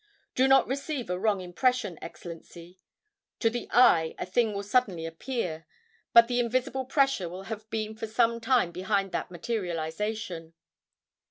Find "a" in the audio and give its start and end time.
1.11-1.19, 4.17-4.25